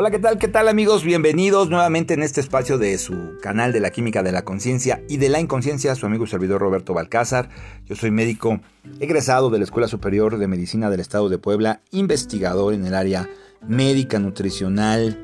Hola, 0.00 0.10
¿qué 0.10 0.18
tal? 0.18 0.38
¿Qué 0.38 0.48
tal 0.48 0.66
amigos? 0.68 1.04
Bienvenidos 1.04 1.68
nuevamente 1.68 2.14
en 2.14 2.22
este 2.22 2.40
espacio 2.40 2.78
de 2.78 2.96
su 2.96 3.36
canal 3.42 3.70
de 3.70 3.80
la 3.80 3.90
química 3.90 4.22
de 4.22 4.32
la 4.32 4.46
conciencia 4.46 5.02
y 5.10 5.18
de 5.18 5.28
la 5.28 5.40
inconsciencia, 5.40 5.94
su 5.94 6.06
amigo 6.06 6.24
y 6.24 6.26
servidor 6.26 6.62
Roberto 6.62 6.94
Balcázar. 6.94 7.50
Yo 7.84 7.96
soy 7.96 8.10
médico 8.10 8.60
egresado 8.98 9.50
de 9.50 9.58
la 9.58 9.64
Escuela 9.64 9.88
Superior 9.88 10.38
de 10.38 10.48
Medicina 10.48 10.88
del 10.88 11.00
Estado 11.00 11.28
de 11.28 11.36
Puebla, 11.36 11.82
investigador 11.90 12.72
en 12.72 12.86
el 12.86 12.94
área 12.94 13.28
médica, 13.68 14.18
nutricional, 14.18 15.18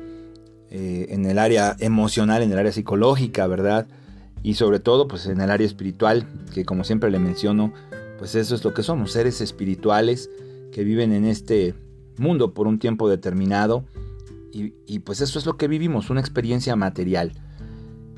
eh, 0.69 1.07
en 1.09 1.25
el 1.25 1.39
área 1.39 1.75
emocional, 1.79 2.43
en 2.43 2.51
el 2.51 2.59
área 2.59 2.71
psicológica, 2.71 3.47
¿verdad? 3.47 3.87
Y 4.43 4.53
sobre 4.53 4.79
todo, 4.79 5.07
pues 5.07 5.25
en 5.25 5.41
el 5.41 5.49
área 5.49 5.65
espiritual, 5.65 6.27
que 6.53 6.65
como 6.65 6.83
siempre 6.83 7.09
le 7.09 7.17
menciono, 7.17 7.73
pues 8.19 8.35
eso 8.35 8.53
es 8.53 8.63
lo 8.63 8.75
que 8.75 8.83
somos, 8.83 9.11
seres 9.11 9.41
espirituales 9.41 10.29
que 10.71 10.83
viven 10.83 11.13
en 11.13 11.25
este 11.25 11.73
mundo 12.19 12.53
por 12.53 12.67
un 12.67 12.77
tiempo 12.77 13.09
determinado 13.09 13.83
y, 14.85 14.99
pues 14.99 15.21
eso 15.21 15.37
es 15.39 15.45
lo 15.45 15.57
que 15.57 15.67
vivimos, 15.67 16.09
una 16.09 16.19
experiencia 16.19 16.75
material. 16.75 17.33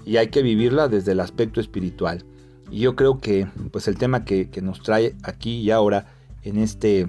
Y 0.05 0.17
hay 0.17 0.29
que 0.29 0.41
vivirla 0.41 0.87
desde 0.87 1.11
el 1.11 1.19
aspecto 1.19 1.59
espiritual. 1.59 2.25
Y 2.71 2.79
yo 2.79 2.95
creo 2.95 3.19
que 3.19 3.47
pues 3.71 3.87
el 3.87 3.97
tema 3.97 4.25
que, 4.25 4.49
nos 4.61 4.81
trae 4.81 5.15
aquí 5.23 5.57
y 5.57 5.71
ahora 5.71 6.07
en 6.43 6.57
este 6.57 7.07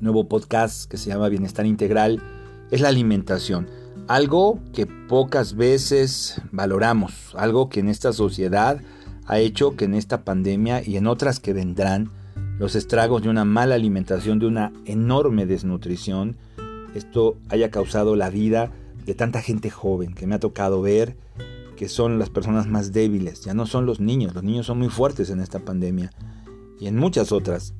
nuevo 0.00 0.28
podcast 0.28 0.90
que 0.90 0.98
se 0.98 1.08
llama 1.08 1.28
Bienestar 1.28 1.66
Integral 1.66 2.22
es 2.70 2.80
la 2.80 2.88
alimentación. 2.88 3.68
Algo 4.08 4.60
que 4.72 4.86
pocas 4.86 5.56
veces 5.56 6.40
valoramos, 6.52 7.34
algo 7.36 7.68
que 7.68 7.80
en 7.80 7.88
esta 7.88 8.12
sociedad 8.12 8.80
ha 9.26 9.38
hecho 9.38 9.76
que 9.76 9.86
en 9.86 9.94
esta 9.94 10.24
pandemia 10.24 10.86
y 10.86 10.96
en 10.96 11.06
otras 11.06 11.40
que 11.40 11.52
vendrán, 11.52 12.10
los 12.58 12.74
estragos 12.74 13.22
de 13.22 13.28
una 13.28 13.44
mala 13.44 13.74
alimentación, 13.74 14.38
de 14.38 14.46
una 14.46 14.72
enorme 14.84 15.46
desnutrición, 15.46 16.36
esto 16.96 17.36
haya 17.48 17.70
causado 17.70 18.16
la 18.16 18.30
vida 18.30 18.72
de 19.04 19.14
tanta 19.14 19.42
gente 19.42 19.70
joven 19.70 20.14
que 20.14 20.26
me 20.26 20.34
ha 20.34 20.40
tocado 20.40 20.82
ver 20.82 21.16
que 21.76 21.88
son 21.88 22.18
las 22.18 22.30
personas 22.30 22.66
más 22.66 22.92
débiles, 22.92 23.42
ya 23.42 23.54
no 23.54 23.66
son 23.66 23.86
los 23.86 24.00
niños, 24.00 24.34
los 24.34 24.42
niños 24.42 24.66
son 24.66 24.78
muy 24.78 24.88
fuertes 24.88 25.30
en 25.30 25.40
esta 25.40 25.58
pandemia 25.60 26.10
y 26.80 26.86
en 26.86 26.96
muchas 26.96 27.32
otras, 27.32 27.74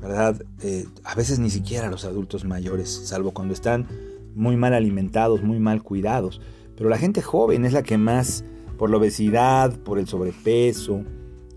¿verdad? 0.00 0.42
Eh, 0.62 0.86
a 1.04 1.14
veces 1.14 1.38
ni 1.38 1.48
siquiera 1.48 1.88
los 1.88 2.04
adultos 2.04 2.44
mayores, 2.44 2.90
salvo 2.90 3.32
cuando 3.32 3.54
están 3.54 3.86
muy 4.34 4.56
mal 4.56 4.74
alimentados, 4.74 5.42
muy 5.42 5.60
mal 5.60 5.82
cuidados, 5.82 6.40
pero 6.76 6.90
la 6.90 6.98
gente 6.98 7.22
joven 7.22 7.64
es 7.64 7.72
la 7.72 7.82
que 7.82 7.98
más, 7.98 8.44
por 8.76 8.90
la 8.90 8.98
obesidad, 8.98 9.78
por 9.78 9.98
el 9.98 10.06
sobrepeso, 10.06 11.04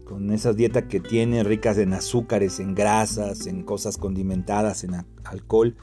con 0.06 0.32
esas 0.32 0.56
dietas 0.56 0.86
que 0.86 1.00
tienen 1.00 1.46
ricas 1.46 1.78
en 1.78 1.94
azúcares, 1.94 2.60
en 2.60 2.74
grasas, 2.74 3.46
en 3.48 3.64
cosas 3.64 3.98
condimentadas, 3.98 4.84
en 4.84 4.96
alcohol, 5.24 5.76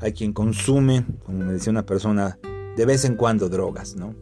hay 0.00 0.12
quien 0.12 0.32
consume, 0.32 1.04
como 1.24 1.38
me 1.38 1.52
decía 1.52 1.70
una 1.70 1.86
persona, 1.86 2.38
de 2.76 2.86
vez 2.86 3.04
en 3.04 3.16
cuando 3.16 3.48
drogas, 3.48 3.96
¿no? 3.96 4.14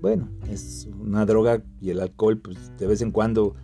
Bueno, 0.00 0.28
es 0.50 0.88
una 1.00 1.24
droga 1.24 1.62
y 1.80 1.90
el 1.90 2.00
alcohol, 2.00 2.38
pues 2.38 2.76
de 2.78 2.86
vez 2.86 3.00
en 3.00 3.10
cuando 3.10 3.54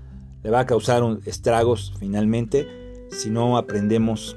le 0.43 0.51
va 0.51 0.61
a 0.61 0.67
causar 0.67 1.03
estragos 1.27 1.93
finalmente 1.99 2.67
si 3.11 3.29
no 3.29 3.59
aprendemos 3.59 4.37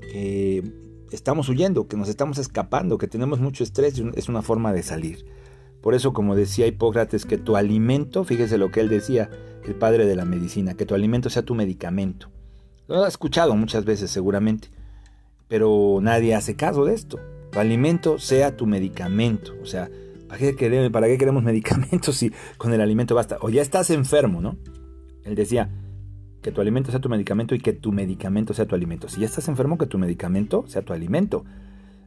que 0.00 0.64
estamos 1.12 1.48
huyendo, 1.48 1.86
que 1.86 1.96
nos 1.96 2.08
estamos 2.08 2.38
escapando, 2.38 2.98
que 2.98 3.06
tenemos 3.06 3.38
mucho 3.38 3.62
estrés, 3.62 4.02
es 4.14 4.28
una 4.28 4.42
forma 4.42 4.72
de 4.72 4.82
salir. 4.82 5.24
Por 5.80 5.94
eso, 5.94 6.12
como 6.12 6.34
decía 6.34 6.66
Hipócrates, 6.66 7.26
que 7.26 7.38
tu 7.38 7.56
alimento, 7.56 8.24
fíjese 8.24 8.58
lo 8.58 8.70
que 8.70 8.80
él 8.80 8.88
decía, 8.88 9.30
el 9.64 9.74
padre 9.74 10.06
de 10.06 10.16
la 10.16 10.24
medicina, 10.24 10.74
que 10.74 10.86
tu 10.86 10.94
alimento 10.94 11.30
sea 11.30 11.42
tu 11.42 11.54
medicamento. 11.54 12.30
Lo 12.88 13.04
ha 13.04 13.08
escuchado 13.08 13.54
muchas 13.54 13.84
veces 13.84 14.10
seguramente 14.10 14.70
pero 15.54 16.00
nadie 16.02 16.34
hace 16.34 16.56
caso 16.56 16.84
de 16.84 16.94
esto. 16.94 17.20
Tu 17.52 17.60
alimento 17.60 18.18
sea 18.18 18.56
tu 18.56 18.66
medicamento. 18.66 19.52
O 19.62 19.66
sea, 19.66 19.88
¿para 20.26 20.36
qué, 20.36 20.56
queremos, 20.56 20.90
¿para 20.90 21.06
qué 21.06 21.16
queremos 21.16 21.44
medicamentos 21.44 22.16
si 22.16 22.32
con 22.58 22.72
el 22.72 22.80
alimento 22.80 23.14
basta? 23.14 23.38
O 23.40 23.50
ya 23.50 23.62
estás 23.62 23.90
enfermo, 23.90 24.40
¿no? 24.40 24.56
Él 25.22 25.36
decía 25.36 25.70
que 26.42 26.50
tu 26.50 26.60
alimento 26.60 26.90
sea 26.90 27.00
tu 27.00 27.08
medicamento 27.08 27.54
y 27.54 27.60
que 27.60 27.72
tu 27.72 27.92
medicamento 27.92 28.52
sea 28.52 28.66
tu 28.66 28.74
alimento. 28.74 29.08
Si 29.08 29.20
ya 29.20 29.26
estás 29.26 29.46
enfermo, 29.46 29.78
que 29.78 29.86
tu 29.86 29.96
medicamento 29.96 30.64
sea 30.66 30.82
tu 30.82 30.92
alimento. 30.92 31.44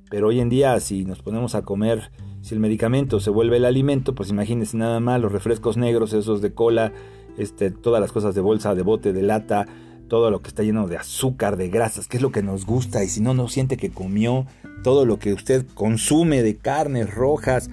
Pero 0.09 0.27
hoy 0.27 0.41
en 0.41 0.49
día, 0.49 0.77
si 0.81 1.05
nos 1.05 1.21
ponemos 1.21 1.55
a 1.55 1.61
comer, 1.61 2.11
si 2.41 2.53
el 2.53 2.59
medicamento 2.59 3.21
se 3.21 3.29
vuelve 3.29 3.55
el 3.55 3.63
alimento, 3.63 4.13
pues 4.13 4.29
imagínense 4.29 4.75
nada 4.75 4.99
más 4.99 5.21
los 5.21 5.31
refrescos 5.31 5.77
negros, 5.77 6.11
esos 6.11 6.41
de 6.41 6.53
cola, 6.53 6.91
este, 7.37 7.71
todas 7.71 8.01
las 8.01 8.11
cosas 8.11 8.35
de 8.35 8.41
bolsa, 8.41 8.75
de 8.75 8.81
bote, 8.81 9.13
de 9.13 9.21
lata, 9.21 9.67
todo 10.07 10.31
lo 10.31 10.41
que 10.41 10.49
está 10.49 10.63
lleno 10.63 10.87
de 10.87 10.97
azúcar, 10.97 11.57
de 11.57 11.69
grasas, 11.69 12.07
que 12.07 12.17
es 12.17 12.23
lo 12.23 12.31
que 12.31 12.43
nos 12.43 12.65
gusta, 12.65 13.03
y 13.03 13.09
si 13.09 13.21
no, 13.21 13.33
no 13.33 13.47
siente 13.47 13.77
que 13.77 13.89
comió 13.89 14.45
todo 14.83 15.05
lo 15.05 15.19
que 15.19 15.33
usted 15.33 15.65
consume 15.73 16.43
de 16.43 16.55
carnes 16.55 17.13
rojas, 17.13 17.69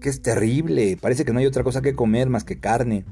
que 0.00 0.08
es 0.08 0.22
terrible, 0.22 0.96
parece 1.00 1.24
que 1.24 1.32
no 1.32 1.38
hay 1.38 1.46
otra 1.46 1.64
cosa 1.64 1.82
que 1.82 1.94
comer 1.94 2.28
más 2.28 2.44
que 2.44 2.58
carne. 2.58 3.04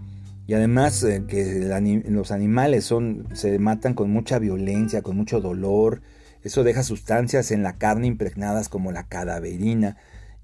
Y 0.47 0.55
además 0.55 1.03
eh, 1.05 1.25
que 1.27 2.03
los 2.09 2.31
animales 2.31 2.85
son, 2.85 3.27
se 3.33 3.59
matan 3.59 3.95
con 3.95 4.11
mucha 4.11 4.39
violencia, 4.39 5.03
con 5.03 5.17
mucho 5.17 5.41
dolor. 5.41 6.03
Eso 6.43 6.65
deja 6.65 6.83
sustancias 6.83 7.51
en 7.51 7.63
la 7.63 7.79
carne 7.79 8.07
impregnadas 8.07 8.69
como 8.69 8.93
la 8.93 9.05
cadaverina. 9.05 9.97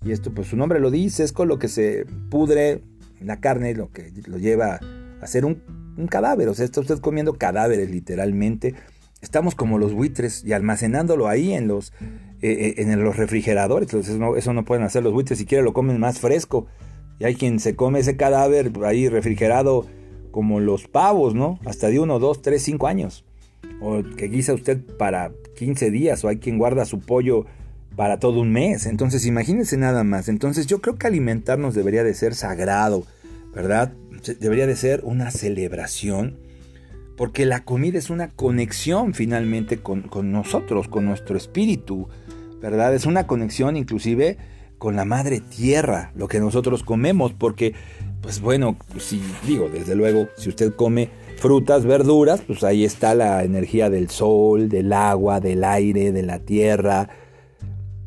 Y 0.03 0.13
esto, 0.13 0.33
pues 0.33 0.49
su 0.49 0.57
nombre 0.57 0.81
lo 0.81 0.91
dice, 0.91 1.23
es 1.23 1.33
con 1.33 1.49
lo 1.49 1.59
que 1.59 1.69
se 1.69 2.07
pudre 2.31 2.83
la 3.21 3.41
carne, 3.41 3.75
lo 3.75 3.93
que 3.93 4.11
lo 4.27 4.39
lleva 4.39 4.81
a 5.21 5.27
ser 5.27 5.45
un 5.45 5.63
un 6.01 6.09
cadáver, 6.09 6.49
o 6.49 6.55
sea, 6.55 6.65
está 6.65 6.81
usted 6.81 6.99
comiendo 6.99 7.35
cadáveres 7.35 7.91
literalmente. 7.91 8.75
Estamos 9.21 9.55
como 9.55 9.79
los 9.79 9.93
buitres 9.93 10.45
y 10.45 10.53
almacenándolo 10.53 11.29
ahí 11.29 11.53
en 11.53 11.69
los, 11.69 11.93
eh, 12.41 12.75
eh, 12.79 12.83
en 12.83 13.05
los 13.05 13.17
refrigeradores. 13.17 13.89
Entonces, 13.93 14.19
eso 14.37 14.53
no 14.55 14.65
pueden 14.65 14.85
hacer 14.85 15.03
los 15.03 15.13
buitres, 15.13 15.39
si 15.39 15.45
quieren 15.45 15.65
lo 15.65 15.75
comen 15.75 16.01
más 16.01 16.19
fresco. 16.19 16.67
Y 17.19 17.25
hay 17.25 17.35
quien 17.35 17.61
se 17.61 17.77
come 17.77 18.01
ese 18.01 18.17
cadáver 18.17 18.73
ahí 18.85 19.09
refrigerado 19.09 19.87
como 20.31 20.59
los 20.59 20.89
pavos, 20.89 21.35
¿no? 21.35 21.59
Hasta 21.67 21.89
de 21.89 22.01
uno, 22.01 22.19
dos, 22.19 22.41
tres, 22.41 22.63
cinco 22.63 22.87
años. 22.87 23.25
O 23.83 24.03
que 24.17 24.29
guisa 24.29 24.55
usted 24.55 24.81
para 24.97 25.33
15 25.57 25.91
días, 25.91 26.25
o 26.25 26.29
hay 26.29 26.39
quien 26.39 26.57
guarda 26.57 26.87
su 26.87 27.01
pollo 27.01 27.45
para 27.97 28.19
todo 28.19 28.41
un 28.41 28.53
mes. 28.53 28.87
Entonces, 28.87 29.27
imagínense 29.27 29.77
nada 29.77 30.05
más. 30.05 30.29
Entonces, 30.31 30.67
yo 30.67 30.81
creo 30.81 30.97
que 30.97 31.07
alimentarnos 31.07 31.75
debería 31.75 32.05
de 32.05 32.15
ser 32.15 32.35
sagrado, 32.35 33.05
¿verdad? 33.55 33.93
Debería 34.39 34.67
de 34.67 34.77
ser 34.77 35.01
una 35.05 35.31
celebración, 35.31 36.39
porque 37.17 37.45
la 37.45 37.65
comida 37.65 37.99
es 37.99 38.11
una 38.11 38.29
conexión 38.31 39.13
finalmente 39.15 39.79
con, 39.79 40.09
nosotros, 40.33 40.89
con 40.89 41.05
nuestro 41.05 41.37
espíritu, 41.37 42.09
¿verdad? 42.61 42.95
Es 42.95 43.07
una 43.07 43.27
conexión 43.27 43.77
inclusive 43.77 44.39
con 44.79 44.97
la 44.97 45.05
madre 45.05 45.41
tierra, 45.41 46.13
lo 46.15 46.29
que 46.29 46.41
nosotros 46.41 46.83
comemos, 46.83 47.35
porque, 47.35 47.75
pues 48.23 48.41
bueno, 48.41 48.79
si 48.99 49.21
digo, 49.47 49.69
desde 49.69 49.95
luego, 49.95 50.29
si 50.39 50.49
usted 50.49 50.73
come 50.75 51.11
frutas, 51.37 51.85
verduras, 51.85 52.41
pues 52.41 52.65
ahí 52.65 52.85
está 52.85 53.15
la 53.15 53.45
energía 53.45 53.91
del 53.91 54.09
sol, 54.09 54.71
del 54.71 54.93
agua, 54.95 55.41
del 55.41 55.65
aire, 55.65 56.13
de 56.13 56.23
la 56.23 56.39
tierra. 56.39 57.11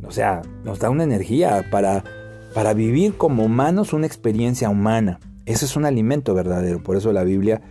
O 0.03 0.11
sea, 0.11 0.41
nos 0.63 0.79
da 0.79 0.89
una 0.89 1.03
energía 1.03 1.67
para, 1.69 2.03
para 2.55 2.73
vivir 2.73 3.15
como 3.17 3.43
humanos 3.45 3.93
una 3.93 4.07
experiencia 4.07 4.69
humana. 4.69 5.19
Eso 5.45 5.65
es 5.65 5.75
un 5.75 5.85
alimento 5.85 6.33
verdadero. 6.33 6.81
Por 6.81 6.95
eso 6.95 7.11
la 7.11 7.23
Biblia 7.23 7.61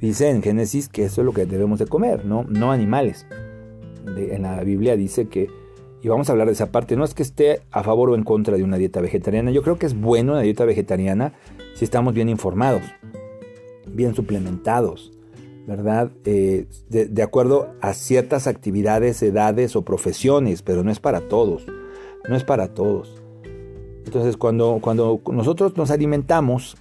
dice 0.00 0.30
en 0.30 0.42
Génesis 0.42 0.88
que 0.88 1.04
eso 1.04 1.22
es 1.22 1.24
lo 1.24 1.32
que 1.32 1.46
debemos 1.46 1.78
de 1.78 1.86
comer, 1.86 2.24
no, 2.24 2.44
no 2.44 2.72
animales. 2.72 3.26
en 4.16 4.42
la 4.42 4.62
Biblia 4.62 4.96
dice 4.96 5.28
que, 5.28 5.48
y 6.02 6.08
vamos 6.08 6.28
a 6.28 6.32
hablar 6.32 6.46
de 6.46 6.52
esa 6.52 6.70
parte, 6.70 6.96
no 6.96 7.04
es 7.04 7.14
que 7.14 7.22
esté 7.22 7.62
a 7.72 7.82
favor 7.82 8.10
o 8.10 8.14
en 8.14 8.22
contra 8.22 8.56
de 8.56 8.62
una 8.62 8.76
dieta 8.76 9.00
vegetariana. 9.00 9.50
Yo 9.50 9.62
creo 9.62 9.78
que 9.78 9.86
es 9.86 9.98
bueno 9.98 10.32
una 10.32 10.42
dieta 10.42 10.64
vegetariana 10.64 11.32
si 11.74 11.84
estamos 11.84 12.14
bien 12.14 12.28
informados, 12.28 12.82
bien 13.88 14.14
suplementados, 14.14 15.12
¿verdad? 15.66 16.12
Eh, 16.24 16.66
de, 16.88 17.22
acuerdo 17.22 17.74
a 17.80 17.92
ciertas 17.92 18.46
actividades, 18.46 19.20
edades 19.22 19.74
o 19.74 19.82
profesiones, 19.82 20.62
pero 20.62 20.84
no 20.84 20.92
es 20.92 21.00
para 21.00 21.22
todos. 21.22 21.66
No 22.28 22.36
es 22.36 22.44
para 22.44 22.74
todos. 22.74 23.20
Entonces, 24.04 24.36
cuando, 24.36 24.78
cuando 24.80 25.20
nosotros 25.32 25.76
nos 25.76 25.90
alimentamos 25.90 26.76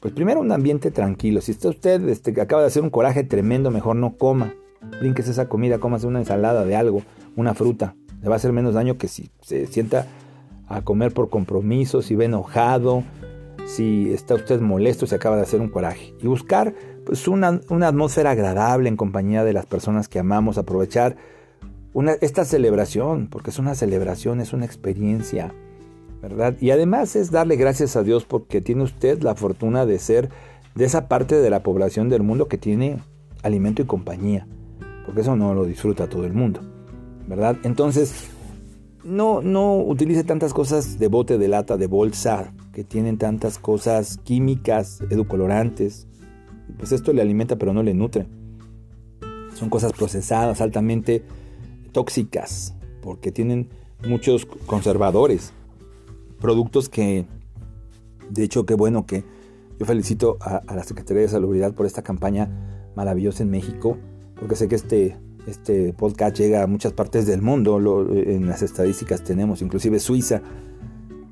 pues 0.00 0.14
primero 0.14 0.40
un 0.40 0.50
ambiente 0.50 0.90
tranquilo. 0.90 1.40
Si 1.40 1.52
está 1.52 1.68
usted 1.68 2.08
este, 2.08 2.32
que 2.32 2.40
acaba 2.40 2.62
de 2.62 2.68
hacer 2.68 2.82
un 2.82 2.90
coraje 2.90 3.22
tremendo, 3.22 3.70
mejor 3.70 3.96
no 3.96 4.16
coma. 4.16 4.54
Brinques 4.98 5.28
esa 5.28 5.48
comida, 5.48 5.78
comas 5.78 6.04
una 6.04 6.18
ensalada 6.18 6.64
de 6.64 6.74
algo, 6.74 7.02
una 7.36 7.54
fruta. 7.54 7.94
Le 8.22 8.28
va 8.28 8.34
a 8.34 8.36
hacer 8.36 8.52
menos 8.52 8.74
daño 8.74 8.96
que 8.96 9.08
si 9.08 9.30
se 9.42 9.66
sienta 9.66 10.06
a 10.68 10.82
comer 10.82 11.12
por 11.12 11.28
compromiso, 11.28 12.00
si 12.00 12.16
ve 12.16 12.26
enojado, 12.26 13.04
si 13.66 14.12
está 14.12 14.34
usted 14.34 14.60
molesto, 14.60 15.06
si 15.06 15.14
acaba 15.14 15.36
de 15.36 15.42
hacer 15.42 15.60
un 15.60 15.68
coraje. 15.68 16.14
Y 16.20 16.26
buscar 16.26 16.74
pues, 17.04 17.28
una, 17.28 17.60
una 17.68 17.88
atmósfera 17.88 18.30
agradable 18.30 18.88
en 18.88 18.96
compañía 18.96 19.44
de 19.44 19.52
las 19.52 19.66
personas 19.66 20.08
que 20.08 20.18
amamos, 20.18 20.56
aprovechar 20.56 21.16
esta 22.20 22.44
celebración, 22.44 23.28
porque 23.28 23.50
es 23.50 23.58
una 23.58 23.74
celebración, 23.74 24.40
es 24.40 24.52
una 24.52 24.64
experiencia 24.64 25.52
¿verdad? 26.22 26.56
Y 26.60 26.70
además 26.70 27.16
es 27.16 27.30
darle 27.30 27.56
gracias 27.56 27.96
a 27.96 28.02
Dios 28.02 28.24
porque 28.24 28.60
tiene 28.60 28.82
usted 28.82 29.22
la 29.22 29.34
fortuna 29.34 29.86
de 29.86 29.98
ser 29.98 30.30
de 30.74 30.84
esa 30.84 31.08
parte 31.08 31.36
de 31.36 31.50
la 31.50 31.62
población 31.62 32.08
del 32.08 32.22
mundo 32.22 32.48
que 32.48 32.58
tiene 32.58 32.98
alimento 33.42 33.82
y 33.82 33.86
compañía, 33.86 34.46
porque 35.06 35.22
eso 35.22 35.36
no 35.36 35.54
lo 35.54 35.64
disfruta 35.64 36.08
todo 36.08 36.24
el 36.24 36.32
mundo, 36.32 36.60
¿verdad? 37.26 37.56
Entonces, 37.64 38.30
no, 39.02 39.40
no 39.40 39.78
utilice 39.78 40.24
tantas 40.24 40.52
cosas 40.52 40.98
de 40.98 41.08
bote, 41.08 41.38
de 41.38 41.48
lata, 41.48 41.76
de 41.76 41.86
bolsa, 41.86 42.52
que 42.72 42.84
tienen 42.84 43.18
tantas 43.18 43.58
cosas 43.58 44.18
químicas, 44.24 45.00
edulcorantes. 45.10 46.06
Pues 46.78 46.92
esto 46.92 47.12
le 47.12 47.22
alimenta 47.22 47.56
pero 47.56 47.72
no 47.72 47.82
le 47.82 47.94
nutre. 47.94 48.26
Son 49.54 49.68
cosas 49.70 49.92
procesadas, 49.92 50.60
altamente 50.60 51.24
tóxicas, 51.92 52.74
porque 53.02 53.32
tienen 53.32 53.68
muchos 54.06 54.46
conservadores. 54.66 55.52
Productos 56.40 56.88
que, 56.88 57.26
de 58.30 58.42
hecho, 58.42 58.64
qué 58.64 58.74
bueno 58.74 59.06
que 59.06 59.24
yo 59.78 59.86
felicito 59.86 60.36
a, 60.40 60.62
la 60.74 60.84
Secretaría 60.84 61.22
de 61.22 61.28
Salubridad 61.28 61.74
por 61.74 61.86
esta 61.86 62.02
campaña 62.02 62.50
maravillosa 62.94 63.42
en 63.42 63.50
México, 63.50 63.96
porque 64.38 64.56
sé 64.56 64.68
que 64.68 64.74
este, 64.74 65.16
este 65.46 65.92
podcast 65.92 66.36
llega 66.36 66.62
a 66.62 66.66
muchas 66.66 66.92
partes 66.92 67.26
del 67.26 67.42
mundo, 67.42 67.78
en 68.12 68.46
las 68.46 68.62
estadísticas 68.62 69.24
tenemos, 69.24 69.62
inclusive 69.62 69.98
Suiza, 69.98 70.42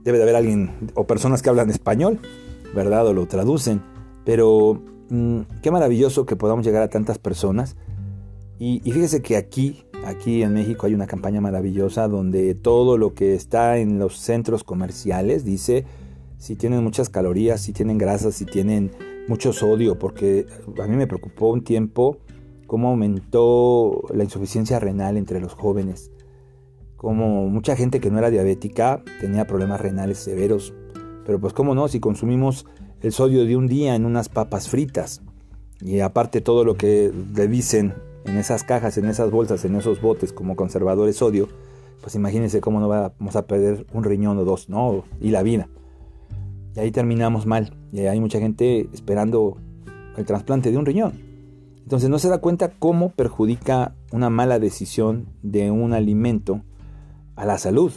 debe 0.05 0.19
de 0.19 0.25
haber 0.25 0.37
alguien 0.37 0.71
o 0.95 1.07
personas 1.07 1.43
que 1.43 1.51
hablan 1.51 1.71
español, 1.71 2.21
¿verdad? 2.75 3.07
O 3.07 3.15
lo 3.15 3.27
traducen, 3.27 3.83
pero 4.25 4.83
mm, 5.11 5.41
qué 5.63 5.71
maravilloso 5.71 6.25
que 6.25 6.37
podamos 6.37 6.65
llegar 6.65 6.83
a 6.83 6.89
tantas 6.89 7.19
personas. 7.19 7.77
Y, 8.59 8.81
y 8.83 8.93
fíjese 8.93 9.23
que 9.23 9.37
aquí, 9.37 9.85
aquí 10.09 10.43
en 10.43 10.55
México 10.55 10.87
hay 10.87 10.95
una 10.95 11.07
campaña 11.07 11.41
maravillosa 11.41 12.09
donde 12.09 12.55
todo 12.55 12.99
lo 12.99 13.15
que 13.15 13.35
está 13.35 13.79
en 13.79 13.99
los 13.99 14.19
centros 14.19 14.65
comerciales 14.65 15.45
dice 15.45 15.85
si 16.39 16.57
tienen 16.57 16.83
muchas 16.83 17.09
calorías, 17.09 17.61
si 17.61 17.73
tienen 17.73 17.99
grasas, 17.99 18.35
si 18.35 18.45
tienen 18.45 18.93
mucho 19.29 19.53
sodio, 19.53 19.99
porque 19.99 20.47
a 20.83 20.87
mí 20.87 20.97
me 20.97 21.07
preocupó 21.07 21.49
un 21.49 21.63
tiempo 21.63 22.19
cómo 22.67 22.89
aumentó 22.89 24.03
la 24.15 24.25
insuficiencia 24.25 24.79
renal 24.79 25.17
entre 25.17 25.41
los 25.41 25.55
jóvenes, 25.55 26.11
como 26.97 27.49
mucha 27.49 27.77
gente 27.77 28.01
que 28.01 28.11
no 28.11 28.19
era 28.19 28.31
diabética 28.31 29.03
tenía 29.21 29.47
problemas 29.47 29.81
renales 29.81 30.19
severos, 30.19 30.75
pero 31.25 31.41
pues 31.41 31.53
cómo 31.53 31.75
no, 31.75 31.89
si 31.89 32.01
consumimos 32.01 32.67
el 33.03 33.13
sodio 33.13 33.45
de 33.45 33.57
un 33.57 33.67
día 33.67 33.95
en 33.95 34.05
unas 34.05 34.29
papas 34.29 34.69
fritas. 34.69 35.23
Y 35.81 36.01
aparte 36.01 36.41
todo 36.41 36.65
lo 36.65 36.75
que 36.75 37.13
le 37.35 37.47
dicen 37.47 37.95
en 38.25 38.37
esas 38.37 38.65
cajas, 38.65 38.99
en 38.99 39.07
esas 39.07 39.31
bolsas, 39.31 39.65
en 39.65 39.77
esos 39.77 40.01
botes 40.01 40.33
como 40.33 40.57
conservadores 40.57 41.17
sodio, 41.17 41.49
pues 42.01 42.15
imagínense 42.15 42.61
cómo 42.61 42.81
no 42.81 42.89
vamos 42.89 43.37
a 43.37 43.47
perder 43.47 43.87
un 43.93 44.05
riñón 44.05 44.39
o 44.39 44.45
dos, 44.45 44.69
¿no? 44.69 45.05
Y 45.21 45.31
la 45.31 45.43
vida. 45.43 45.69
Y 46.77 46.81
ahí 46.81 46.91
terminamos 46.91 47.47
mal. 47.47 47.77
Y 47.93 48.01
hay 48.01 48.21
mucha 48.21 48.39
gente 48.39 48.89
esperando 48.93 49.59
el 50.17 50.25
trasplante 50.25 50.71
de 50.71 50.77
un 50.77 50.87
riñón. 50.87 51.13
Entonces 51.83 52.11
no 52.11 52.19
se 52.19 52.29
da 52.29 52.39
cuenta 52.39 52.73
cómo 52.79 53.11
perjudica 53.11 53.95
una 54.13 54.31
mala 54.31 54.59
decisión 54.59 55.29
de 55.43 55.71
un 55.71 55.95
alimento 55.95 56.63
a 57.35 57.47
la 57.47 57.57
salud 57.57 57.93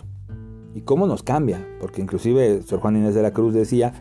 y 0.73 0.81
cómo 0.81 1.07
nos 1.07 1.23
cambia, 1.23 1.67
porque 1.79 2.01
inclusive 2.01 2.61
Sor 2.61 2.79
Juan 2.79 2.95
Inés 2.95 3.15
de 3.15 3.21
la 3.21 3.33
Cruz 3.33 3.53
decía 3.53 3.93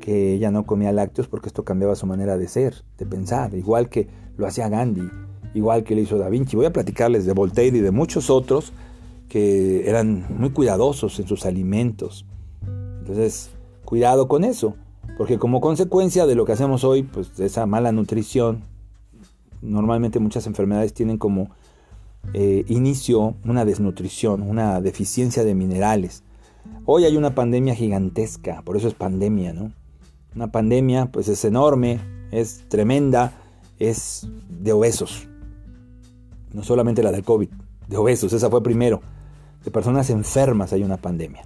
que 0.00 0.34
ella 0.34 0.50
no 0.50 0.64
comía 0.64 0.92
lácteos 0.92 1.28
porque 1.28 1.48
esto 1.48 1.64
cambiaba 1.64 1.96
su 1.96 2.06
manera 2.06 2.36
de 2.36 2.46
ser, 2.46 2.84
de 2.98 3.06
pensar, 3.06 3.54
igual 3.54 3.88
que 3.88 4.08
lo 4.36 4.46
hacía 4.46 4.68
Gandhi, 4.68 5.08
igual 5.54 5.84
que 5.84 5.94
lo 5.94 6.00
hizo 6.00 6.18
Da 6.18 6.28
Vinci. 6.28 6.56
Voy 6.56 6.66
a 6.66 6.72
platicarles 6.72 7.26
de 7.26 7.32
Voltaire 7.32 7.76
y 7.76 7.80
de 7.80 7.90
muchos 7.90 8.30
otros 8.30 8.72
que 9.28 9.88
eran 9.88 10.26
muy 10.38 10.50
cuidadosos 10.50 11.18
en 11.18 11.26
sus 11.26 11.46
alimentos. 11.46 12.26
Entonces, 12.98 13.50
cuidado 13.84 14.28
con 14.28 14.44
eso, 14.44 14.76
porque 15.16 15.38
como 15.38 15.60
consecuencia 15.60 16.26
de 16.26 16.34
lo 16.34 16.44
que 16.44 16.52
hacemos 16.52 16.84
hoy, 16.84 17.02
pues 17.02 17.38
esa 17.40 17.66
mala 17.66 17.92
nutrición, 17.92 18.62
normalmente 19.60 20.18
muchas 20.18 20.46
enfermedades 20.46 20.92
tienen 20.92 21.18
como 21.18 21.50
eh, 22.34 22.64
inicio 22.68 23.34
una 23.44 23.64
desnutrición, 23.64 24.42
una 24.42 24.80
deficiencia 24.80 25.44
de 25.44 25.54
minerales. 25.54 26.22
Hoy 26.84 27.04
hay 27.04 27.16
una 27.16 27.34
pandemia 27.34 27.74
gigantesca, 27.74 28.62
por 28.62 28.76
eso 28.76 28.88
es 28.88 28.94
pandemia, 28.94 29.52
¿no? 29.52 29.72
Una 30.34 30.50
pandemia 30.50 31.06
pues 31.06 31.28
es 31.28 31.44
enorme, 31.44 32.00
es 32.30 32.68
tremenda, 32.68 33.32
es 33.78 34.28
de 34.48 34.72
obesos. 34.72 35.28
No 36.52 36.62
solamente 36.62 37.02
la 37.02 37.12
del 37.12 37.24
COVID, 37.24 37.48
de 37.88 37.96
obesos, 37.96 38.32
esa 38.32 38.50
fue 38.50 38.62
primero. 38.62 39.00
De 39.64 39.70
personas 39.70 40.10
enfermas 40.10 40.72
hay 40.72 40.82
una 40.82 40.96
pandemia. 40.96 41.42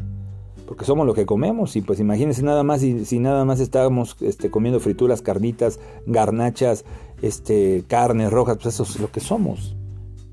Porque 0.67 0.85
somos 0.85 1.07
lo 1.07 1.15
que 1.15 1.27
comemos 1.27 1.77
y 1.77 1.83
pues 1.83 2.01
imagínense 2.01 2.43
nada 2.43 2.65
más 2.65 2.81
si, 2.81 3.05
si 3.05 3.21
nada 3.21 3.45
más 3.45 3.61
estábamos 3.61 4.17
este, 4.21 4.51
comiendo 4.51 4.81
frituras, 4.81 5.23
carnitas, 5.23 5.79
garnachas, 6.07 6.85
este, 7.23 7.85
carnes 7.87 8.33
rojas, 8.33 8.57
pues 8.61 8.75
eso 8.75 8.83
es 8.83 9.01
lo 9.01 9.11
que 9.11 9.21
somos, 9.21 9.77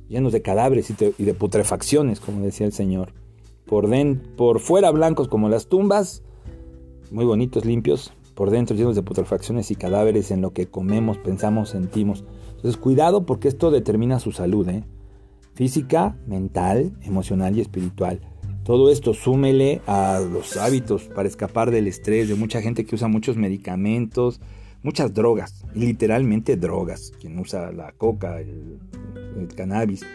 llenos 0.09 0.33
de 0.33 0.41
cadáveres 0.41 0.89
y 0.89 1.23
de, 1.23 1.33
putrefacciones, 1.33 2.19
como 2.19 2.43
decía 2.43 2.65
el 2.65 2.73
Señor. 2.73 3.13
Por, 3.65 3.89
por 4.35 4.59
fuera 4.59 4.91
blancos 4.91 5.27
como 5.27 5.49
las 5.49 5.67
tumbas, 5.67 6.23
muy 7.11 7.25
bonitos, 7.25 7.65
limpios, 7.65 8.13
por 8.35 8.49
dentro 8.49 8.75
llenos 8.75 8.95
de 8.95 9.03
putrefacciones 9.03 9.71
y 9.71 9.75
cadáveres 9.75 10.31
en 10.31 10.41
lo 10.41 10.51
que 10.51 10.67
comemos, 10.67 11.17
pensamos, 11.17 11.69
sentimos. 11.69 12.23
Entonces 12.63 12.79
cuidado 12.79 13.25
porque 13.25 13.49
esto 13.49 13.71
determina 13.71 14.21
su 14.21 14.31
salud, 14.31 14.69
¿eh? 14.69 14.85
física, 15.53 16.15
mental, 16.25 16.93
emocional 17.01 17.57
y 17.57 17.59
espiritual. 17.59 18.21
Todo 18.63 18.89
esto 18.89 19.13
súmele 19.13 19.81
a 19.85 20.21
los 20.21 20.55
hábitos 20.55 21.09
para 21.13 21.27
escapar 21.27 21.71
del 21.71 21.87
estrés 21.87 22.29
de 22.29 22.35
mucha 22.35 22.61
gente 22.61 22.85
que 22.85 22.95
usa 22.95 23.09
muchos 23.09 23.35
medicamentos, 23.35 24.39
muchas 24.81 25.13
drogas, 25.13 25.65
literalmente 25.75 26.55
drogas. 26.55 27.11
Quien 27.19 27.37
usa 27.37 27.73
la 27.73 27.91
coca, 27.91 28.39
el, 28.39 28.79
cannabis, 29.57 30.05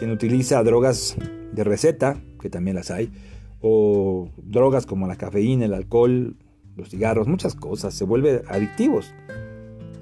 quien 0.00 0.10
utiliza 0.10 0.64
drogas 0.64 1.14
de 1.52 1.62
receta, 1.62 2.20
que 2.40 2.50
también 2.50 2.74
las 2.74 2.90
hay, 2.90 3.12
o 3.60 4.30
drogas 4.42 4.84
como 4.84 5.06
la 5.06 5.14
cafeína, 5.14 5.66
el 5.66 5.74
alcohol, 5.74 6.34
los 6.74 6.88
cigarros, 6.88 7.28
muchas 7.28 7.54
cosas, 7.54 7.94
se 7.94 8.04
vuelven 8.04 8.42
adictivos. 8.48 9.14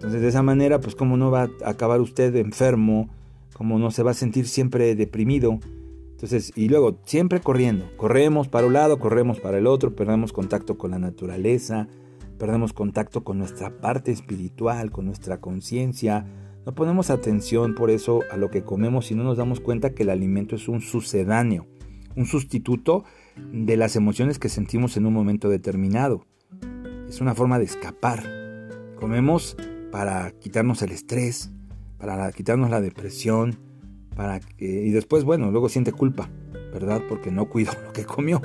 Entonces 0.02 0.20
de 0.20 0.28
esa 0.31 0.43
manera, 0.43 0.81
pues 0.81 0.96
cómo 0.96 1.16
no 1.16 1.31
va 1.31 1.43
a 1.43 1.70
acabar 1.70 2.00
usted 2.00 2.34
enfermo, 2.34 3.08
cómo 3.54 3.78
no 3.78 3.93
se 3.93 4.02
va 4.02 4.10
a 4.10 4.14
sentir 4.14 4.49
siempre 4.49 4.96
deprimido. 4.96 5.60
Entonces, 6.10 6.50
y 6.56 6.69
luego 6.69 6.99
siempre 7.04 7.38
corriendo, 7.38 7.88
corremos 7.96 8.49
para 8.49 8.66
un 8.66 8.72
lado, 8.72 8.99
corremos 8.99 9.38
para 9.38 9.58
el 9.58 9.69
otro, 9.69 9.94
perdemos 9.94 10.32
contacto 10.32 10.76
con 10.76 10.90
la 10.90 10.99
naturaleza, 10.99 11.87
perdemos 12.37 12.72
contacto 12.72 13.22
con 13.22 13.38
nuestra 13.38 13.81
parte 13.81 14.10
espiritual, 14.10 14.90
con 14.90 15.06
nuestra 15.06 15.40
conciencia. 15.40 16.26
No 16.66 16.75
ponemos 16.75 17.08
atención 17.08 17.76
por 17.76 17.88
eso 17.88 18.22
a 18.32 18.37
lo 18.37 18.50
que 18.50 18.64
comemos 18.64 19.12
y 19.12 19.14
no 19.14 19.22
nos 19.22 19.36
damos 19.36 19.60
cuenta 19.60 19.94
que 19.94 20.03
el 20.03 20.10
alimento 20.10 20.56
es 20.56 20.67
un 20.67 20.81
sucedáneo, 20.81 21.69
un 22.17 22.27
sustituto 22.27 23.05
de 23.53 23.77
las 23.77 23.94
emociones 23.94 24.41
que 24.41 24.48
sentimos 24.48 24.96
en 24.96 25.06
un 25.06 25.12
momento 25.12 25.48
determinado. 25.48 26.27
Es 27.08 27.20
una 27.20 27.36
forma 27.36 27.60
de 27.60 27.67
escapar. 27.67 28.24
Comemos 28.96 29.56
para 29.93 30.32
quitarnos 30.32 30.82
el 30.82 30.91
estrés, 30.91 31.53
para 31.99 32.32
quitarnos 32.32 32.70
la 32.70 32.81
depresión, 32.81 33.58
para 34.17 34.41
que, 34.41 34.65
y 34.65 34.91
después, 34.91 35.22
bueno, 35.22 35.53
luego 35.53 35.69
siente 35.69 35.93
culpa, 35.93 36.31
¿verdad? 36.72 37.03
Porque 37.08 37.31
no 37.31 37.49
cuidó 37.49 37.72
lo 37.87 37.93
que 37.93 38.05
comió. 38.05 38.43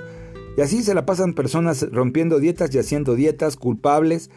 Y 0.58 0.62
así 0.62 0.84
se 0.84 0.94
la 0.94 1.06
pasan 1.06 1.34
personas 1.34 1.88
rompiendo 1.92 2.40
dietas 2.40 2.76
y 2.76 2.80
haciendo 2.80 3.16
dietas 3.16 3.56
culpables 3.56 4.30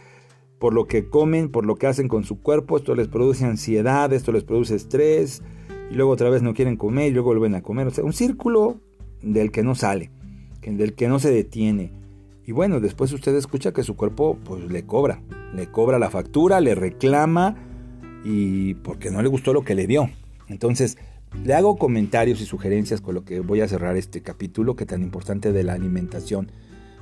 por 0.59 0.75
lo 0.75 0.87
que 0.87 1.09
comen, 1.09 1.51
por 1.51 1.67
lo 1.67 1.77
que 1.77 1.87
hacen 1.87 2.07
con 2.07 2.25
su 2.25 2.41
cuerpo. 2.41 2.77
Esto 2.77 2.95
les 2.95 3.09
produce 3.09 3.45
ansiedad, 3.45 4.13
esto 4.13 4.31
les 4.31 4.45
produce 4.45 4.77
estrés. 4.77 5.43
Y 5.91 5.95
luego 5.95 6.13
otra 6.13 6.31
vez 6.31 6.43
no 6.43 6.55
quieren 6.55 6.77
comer 6.77 7.09
y 7.09 7.15
luego 7.15 7.31
vuelven 7.31 7.55
a 7.55 7.63
comer. 7.63 7.87
O 7.87 7.91
sea, 7.91 8.05
un 8.05 8.13
círculo 8.13 8.79
del 9.23 9.51
que 9.51 9.63
no 9.63 9.75
sale, 9.75 10.11
del 10.61 10.95
que 10.95 11.09
no 11.09 11.19
se 11.19 11.31
detiene. 11.31 11.93
Y 12.51 12.53
bueno, 12.53 12.81
después 12.81 13.13
usted 13.13 13.33
escucha 13.37 13.71
que 13.71 13.85
su 13.85 13.95
cuerpo 13.95 14.37
pues 14.43 14.65
le 14.65 14.85
cobra. 14.85 15.23
Le 15.55 15.71
cobra 15.71 16.01
la 16.01 16.11
factura, 16.11 16.61
le 16.61 16.75
reclama 16.75 17.55
y 18.25 18.75
porque 18.75 19.13
no 19.13 19.23
le 19.23 19.29
gustó 19.29 19.53
lo 19.53 19.63
que 19.63 19.77
le 19.77 19.87
dio. 19.87 20.11
Entonces, 20.49 20.99
le 21.45 21.55
hago 21.55 21.77
comentarios 21.77 22.41
y 22.41 22.47
sugerencias 22.47 23.01
con 23.01 23.15
lo 23.15 23.25
que 23.25 23.39
voy 23.39 23.61
a 23.61 23.69
cerrar 23.69 23.97
este 23.97 24.21
capítulo 24.23 24.75
que 24.75 24.85
tan 24.85 25.01
importante 25.01 25.53
de 25.53 25.63
la 25.63 25.75
alimentación. 25.75 26.51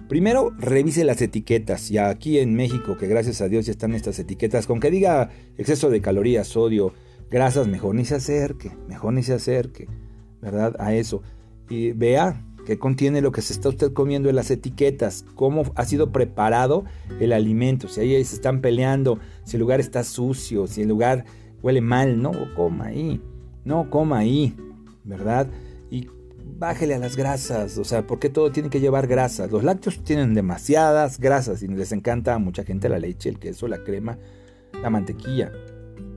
Primero, 0.07 0.53
revise 0.59 1.03
las 1.03 1.23
etiquetas. 1.23 1.89
Ya 1.89 2.11
aquí 2.11 2.41
en 2.41 2.55
México, 2.55 2.99
que 2.99 3.07
gracias 3.07 3.41
a 3.41 3.49
Dios 3.49 3.65
ya 3.65 3.73
están 3.73 3.95
estas 3.95 4.19
etiquetas, 4.19 4.67
con 4.67 4.81
que 4.81 4.91
diga 4.91 5.31
exceso 5.57 5.89
de 5.89 6.03
calorías, 6.03 6.47
sodio, 6.47 6.93
grasas, 7.31 7.69
mejor 7.69 7.95
ni 7.95 8.05
se 8.05 8.17
acerque, 8.17 8.73
mejor 8.87 9.15
ni 9.15 9.23
se 9.23 9.33
acerque, 9.33 9.89
¿verdad? 10.43 10.77
A 10.79 10.93
eso. 10.93 11.23
Y 11.71 11.93
vea 11.93 12.45
qué 12.69 12.79
contiene 12.79 13.23
lo 13.23 13.33
que 13.33 13.41
se 13.41 13.55
está 13.55 13.71
usted 13.71 13.95
comiendo 13.95 14.29
en 14.29 14.37
las 14.37 14.51
etiquetas, 14.51 15.25
cómo 15.35 15.63
ha 15.75 15.87
sido 15.87 16.13
preparado 16.13 16.85
el 17.19 17.33
alimento, 17.33 17.89
si 17.89 18.03
ahí 18.03 18.23
se 18.23 18.35
están 18.35 18.61
peleando, 18.61 19.19
si 19.45 19.57
el 19.57 19.61
lugar 19.61 19.81
está 19.81 20.05
sucio, 20.05 20.67
si 20.67 20.83
el 20.83 20.89
lugar 20.89 21.25
huele 21.63 21.81
mal, 21.81 22.21
no 22.21 22.33
coma 22.55 22.89
ahí. 22.89 23.23
No 23.65 23.89
coma 23.89 24.19
ahí, 24.19 24.55
¿verdad? 25.05 25.49
Y 25.91 26.09
bájele 26.59 26.95
a 26.95 26.99
las 26.99 27.17
grasas, 27.17 27.79
o 27.79 27.85
sea, 27.85 28.07
¿por 28.07 28.19
qué 28.19 28.29
todo 28.29 28.53
tiene 28.53 28.69
que 28.69 28.81
llevar 28.81 29.07
grasas? 29.07 29.51
Los 29.51 29.65
lácteos 29.65 30.05
tienen 30.05 30.35
demasiadas 30.35 31.19
grasas 31.19 31.63
y 31.63 31.69
les 31.69 31.93
encanta 31.93 32.35
a 32.35 32.39
mucha 32.39 32.65
gente 32.65 32.91
la 32.91 32.99
leche, 32.99 33.31
el 33.31 33.39
queso, 33.39 33.67
la 33.67 33.83
crema, 33.83 34.19
la 34.83 34.91
mantequilla. 34.91 35.51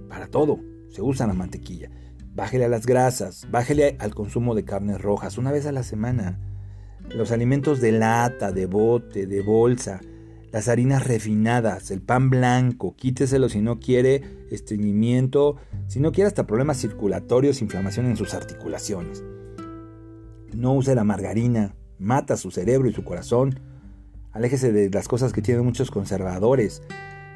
Para 0.09 0.27
todo 0.27 0.59
se 0.89 1.01
usa 1.01 1.27
la 1.27 1.33
mantequilla. 1.33 1.89
Bájele 2.33 2.65
a 2.65 2.69
las 2.69 2.85
grasas, 2.85 3.47
bájele 3.51 3.97
al 3.99 4.15
consumo 4.15 4.55
de 4.55 4.63
carnes 4.63 5.01
rojas 5.01 5.37
una 5.37 5.51
vez 5.51 5.65
a 5.65 5.71
la 5.71 5.83
semana. 5.83 6.39
los 7.09 7.31
alimentos 7.31 7.81
de 7.81 7.91
lata, 7.91 8.53
de 8.53 8.67
bote, 8.67 9.27
de 9.27 9.41
bolsa, 9.41 9.99
las 10.51 10.69
harinas 10.69 11.05
refinadas, 11.05 11.91
el 11.91 12.01
pan 12.01 12.29
blanco, 12.29 12.95
quíteselo 12.95 13.49
si 13.49 13.59
no 13.59 13.79
quiere 13.79 14.47
estreñimiento, 14.49 15.57
si 15.87 15.99
no 15.99 16.13
quiere 16.13 16.27
hasta 16.27 16.47
problemas 16.47 16.77
circulatorios, 16.77 17.61
inflamación 17.61 18.05
en 18.05 18.15
sus 18.15 18.33
articulaciones. 18.33 19.23
No 20.53 20.73
use 20.73 20.95
la 20.95 21.03
margarina, 21.03 21.75
mata 21.99 22.37
su 22.37 22.51
cerebro 22.51 22.87
y 22.87 22.93
su 22.93 23.03
corazón. 23.03 23.59
Aléjese 24.31 24.71
de 24.71 24.89
las 24.89 25.07
cosas 25.07 25.33
que 25.33 25.41
tienen 25.41 25.65
muchos 25.65 25.91
conservadores. 25.91 26.81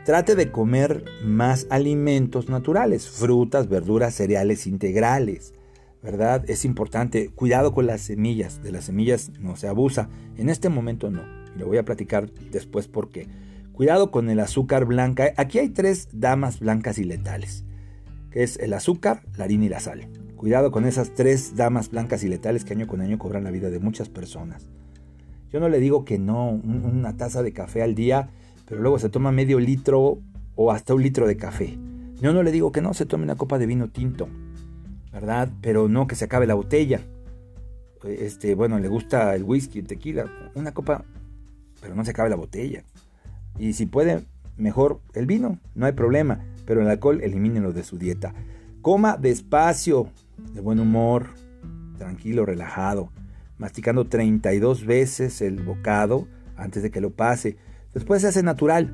Trate 0.06 0.36
de 0.36 0.52
comer 0.52 1.04
más 1.24 1.66
alimentos 1.72 2.48
naturales, 2.48 3.10
frutas, 3.10 3.68
verduras, 3.68 4.14
cereales 4.14 4.68
integrales. 4.68 5.56
¿Verdad? 6.04 6.48
Es 6.48 6.64
importante. 6.64 7.30
Cuidado 7.30 7.74
con 7.74 7.88
las 7.88 8.02
semillas. 8.02 8.62
De 8.62 8.72
las 8.72 8.86
semillas 8.86 9.32
no 9.40 9.56
se 9.56 9.68
abusa. 9.68 10.10
En 10.38 10.50
este 10.50 10.70
momento 10.70 11.10
no. 11.10 11.24
Y 11.56 11.60
lo 11.60 11.66
voy 11.66 11.80
a 11.80 11.86
platicar 11.86 12.32
después 12.52 12.88
por 12.88 13.10
qué. 13.10 13.28
Cuidado 13.74 14.12
con 14.12 14.30
el 14.30 14.40
azúcar 14.42 14.86
blanca. 14.86 15.34
Aquí 15.38 15.58
hay 15.58 15.70
tres 15.70 16.08
damas 16.14 16.60
blancas 16.60 17.00
y 17.00 17.04
letales. 17.04 17.66
Que 18.30 18.44
es 18.44 18.60
el 18.60 18.74
azúcar, 18.74 19.24
la 19.36 19.46
harina 19.46 19.66
y 19.66 19.70
la 19.70 19.80
sal. 19.80 20.08
Cuidado 20.36 20.70
con 20.70 20.86
esas 20.86 21.16
tres 21.16 21.56
damas 21.56 21.90
blancas 21.90 22.24
y 22.24 22.28
letales 22.28 22.64
que 22.64 22.74
año 22.74 22.86
con 22.86 23.02
año 23.02 23.18
cobran 23.18 23.44
la 23.44 23.50
vida 23.50 23.72
de 23.72 23.80
muchas 23.80 24.10
personas. 24.10 24.70
Yo 25.50 25.60
no 25.60 25.68
le 25.68 25.80
digo 25.80 26.06
que 26.06 26.20
no, 26.20 26.50
una 26.52 27.18
taza 27.18 27.42
de 27.42 27.54
café 27.54 27.82
al 27.82 27.96
día 27.96 28.30
pero 28.66 28.82
luego 28.82 29.00
se 29.00 29.10
toma 29.10 29.32
medio 29.32 29.60
litro 29.60 30.20
o 30.56 30.72
hasta 30.72 30.94
un 30.94 31.04
litro 31.04 31.28
de 31.28 31.38
café. 31.38 31.78
Yo 32.22 32.34
no 32.34 32.44
le 32.44 32.52
digo 32.52 32.72
que 32.72 32.82
no 32.82 32.94
se 32.94 33.06
tome 33.06 33.24
una 33.24 33.36
copa 33.36 33.58
de 33.58 33.66
vino 33.66 33.90
tinto, 33.90 34.28
¿verdad? 35.12 35.52
Pero 35.62 35.88
no 35.88 36.08
que 36.08 36.16
se 36.16 36.26
acabe 36.26 36.48
la 36.48 36.54
botella. 36.54 37.02
Este, 38.04 38.56
bueno, 38.56 38.80
le 38.80 38.88
gusta 38.88 39.36
el 39.36 39.44
whisky, 39.44 39.80
el 39.80 39.88
tequila, 39.88 40.26
una 40.54 40.74
copa, 40.74 41.04
pero 41.82 41.96
no 41.96 42.06
se 42.06 42.12
acabe 42.12 42.30
la 42.30 42.36
botella. 42.36 42.84
Y 43.58 43.74
si 43.74 43.86
puede, 43.86 44.24
mejor 44.58 45.02
el 45.14 45.26
vino, 45.26 45.60
no 45.76 45.86
hay 45.86 45.94
problema, 45.94 46.40
pero 46.66 46.82
el 46.82 46.88
alcohol 46.88 47.22
elimínelo 47.22 47.74
de 47.74 47.84
su 47.84 47.98
dieta. 47.98 48.34
Coma 48.82 49.18
despacio, 49.18 50.10
de 50.54 50.62
buen 50.62 50.80
humor, 50.80 51.30
tranquilo, 51.98 52.46
relajado, 52.46 53.12
masticando 53.58 54.06
32 54.06 54.86
veces 54.86 55.42
el 55.42 55.62
bocado 55.64 56.28
antes 56.56 56.84
de 56.84 56.92
que 56.92 57.02
lo 57.02 57.12
pase. 57.12 57.58
Después 57.96 58.22
se 58.22 58.28
hace 58.28 58.44
natural. 58.44 58.94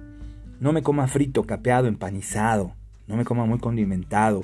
No 0.59 0.71
me 0.71 0.83
coma 0.83 1.07
frito, 1.07 1.43
capeado, 1.43 1.87
empanizado. 1.87 2.75
No 3.07 3.17
me 3.17 3.25
coma 3.25 3.45
muy 3.45 3.57
condimentado. 3.57 4.43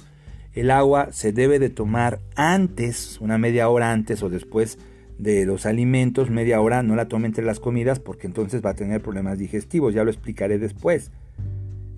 El 0.54 0.72
agua 0.72 1.10
se 1.12 1.32
debe 1.32 1.60
de 1.60 1.70
tomar 1.70 2.20
antes, 2.36 3.22
una 3.22 3.38
media 3.38 3.70
hora 3.70 3.92
antes 3.92 4.24
o 4.24 4.30
después 4.30 4.80
de 5.20 5.46
los 5.46 5.68
alimentos, 5.68 6.32
media 6.32 6.60
hora, 6.60 6.82
no 6.82 6.96
la 6.96 7.08
tome 7.08 7.28
entre 7.28 7.46
las 7.46 7.60
comidas 7.60 8.00
porque 8.00 8.26
entonces 8.26 8.66
va 8.66 8.72
a 8.72 8.76
tener 8.76 9.02
problemas 9.02 9.38
digestivos, 9.38 9.94
ya 9.94 10.04
lo 10.04 10.10
explicaré 10.10 10.58
después. 10.58 11.12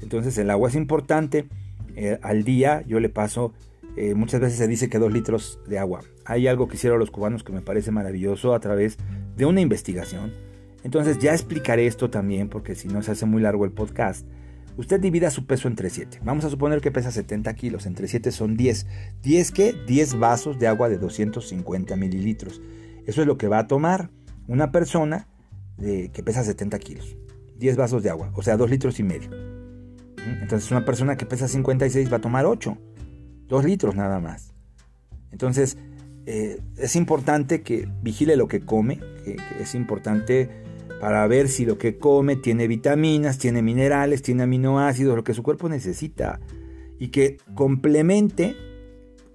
Entonces 0.01 0.37
el 0.37 0.49
agua 0.49 0.67
es 0.67 0.75
importante, 0.75 1.47
eh, 1.95 2.19
al 2.21 2.43
día 2.43 2.83
yo 2.85 2.99
le 2.99 3.07
paso, 3.07 3.53
eh, 3.95 4.15
muchas 4.15 4.41
veces 4.41 4.57
se 4.57 4.67
dice 4.67 4.89
que 4.89 4.99
dos 4.99 5.13
litros 5.13 5.59
de 5.67 5.79
agua. 5.79 6.01
Hay 6.25 6.47
algo 6.47 6.67
que 6.67 6.75
hicieron 6.75 6.99
los 6.99 7.09
cubanos 7.09 7.43
que 7.43 7.53
me 7.53 7.61
parece 7.61 7.91
maravilloso 7.91 8.53
a 8.53 8.59
través 8.59 8.97
de 9.37 9.45
una 9.45 9.61
investigación 9.61 10.48
entonces 10.83 11.19
ya 11.19 11.33
explicaré 11.33 11.87
esto 11.87 12.09
también 12.09 12.49
porque 12.49 12.75
si 12.75 12.87
no 12.87 13.01
se 13.01 13.11
hace 13.11 13.25
muy 13.25 13.41
largo 13.41 13.65
el 13.65 13.71
podcast. 13.71 14.25
Usted 14.77 15.01
divida 15.01 15.29
su 15.29 15.45
peso 15.45 15.67
entre 15.67 15.89
7. 15.89 16.21
Vamos 16.23 16.45
a 16.45 16.49
suponer 16.49 16.79
que 16.79 16.89
pesa 16.89 17.11
70 17.11 17.53
kilos. 17.55 17.85
Entre 17.85 18.07
7 18.07 18.31
son 18.31 18.55
10. 18.55 18.87
¿10 19.21 19.51
qué? 19.51 19.75
10 19.85 20.19
vasos 20.19 20.57
de 20.57 20.67
agua 20.67 20.87
de 20.87 20.97
250 20.97 21.97
mililitros. 21.97 22.61
Eso 23.05 23.21
es 23.21 23.27
lo 23.27 23.37
que 23.37 23.49
va 23.49 23.59
a 23.59 23.67
tomar 23.67 24.09
una 24.47 24.71
persona 24.71 25.27
que 25.77 26.23
pesa 26.23 26.43
70 26.43 26.79
kilos. 26.79 27.17
10 27.57 27.75
vasos 27.75 28.03
de 28.03 28.09
agua, 28.09 28.31
o 28.35 28.41
sea, 28.41 28.55
2 28.55 28.69
litros 28.69 28.99
y 29.01 29.03
medio. 29.03 29.29
Entonces 30.41 30.71
una 30.71 30.85
persona 30.85 31.17
que 31.17 31.25
pesa 31.25 31.49
56 31.49 32.11
va 32.11 32.17
a 32.17 32.21
tomar 32.21 32.45
8. 32.45 32.77
2 33.47 33.65
litros 33.65 33.95
nada 33.95 34.19
más. 34.21 34.53
Entonces 35.31 35.77
eh, 36.25 36.61
es 36.77 36.95
importante 36.95 37.63
que 37.63 37.89
vigile 38.01 38.37
lo 38.37 38.47
que 38.47 38.61
come, 38.61 38.99
que 39.25 39.35
es 39.59 39.75
importante 39.75 40.68
para 40.99 41.25
ver 41.27 41.47
si 41.47 41.65
lo 41.65 41.77
que 41.77 41.97
come 41.97 42.35
tiene 42.35 42.67
vitaminas, 42.67 43.37
tiene 43.37 43.61
minerales, 43.61 44.21
tiene 44.21 44.43
aminoácidos, 44.43 45.15
lo 45.15 45.23
que 45.23 45.33
su 45.33 45.43
cuerpo 45.43 45.69
necesita. 45.69 46.39
Y 46.99 47.09
que 47.09 47.37
complemente, 47.55 48.55